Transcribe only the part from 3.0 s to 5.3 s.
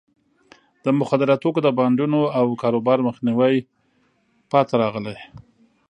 مخنیوي پاتې راغلی.